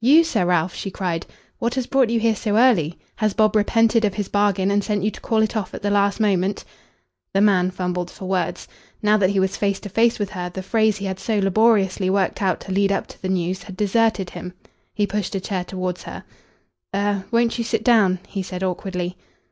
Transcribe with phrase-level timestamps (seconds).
[0.00, 1.26] "You, Sir Ralph?" she cried.
[1.58, 2.96] "What has brought you here so early?
[3.16, 5.90] Has Bob repented of his bargain and sent you to call it off at the
[5.90, 6.64] last moment?"
[7.32, 8.68] The man fumbled for words.
[9.02, 12.08] Now that he was face to face with her the phrase he had so laboriously
[12.08, 14.52] worked out to lead up to the news had deserted him.
[14.94, 16.22] He pushed a chair towards her.
[16.94, 19.16] "Er won't you sit down?" he said awkwardly.